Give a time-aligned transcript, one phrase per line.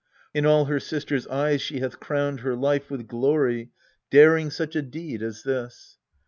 [0.33, 3.69] In all her sisters' eyes she hath crowned her life With glory,
[4.09, 5.99] daring such a deed as this.